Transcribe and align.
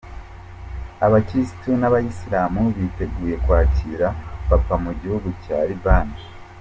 Abakirisitu 1.05 1.69
n’Abayisilamu 1.79 2.61
biteguye 2.75 3.35
kwakira 3.43 4.07
Papa 4.49 4.75
Mugihugu 4.83 5.27
Cya 5.43 5.59
Ribani 5.69 6.17